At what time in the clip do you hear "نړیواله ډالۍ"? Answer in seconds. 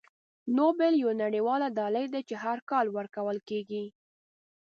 1.23-2.05